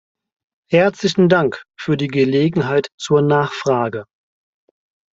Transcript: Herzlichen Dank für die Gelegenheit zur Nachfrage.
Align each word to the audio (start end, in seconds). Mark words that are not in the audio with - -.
Herzlichen 0.71 1.29
Dank 1.29 1.61
für 1.77 1.95
die 1.95 2.07
Gelegenheit 2.07 2.89
zur 2.97 3.21
Nachfrage. 3.21 4.05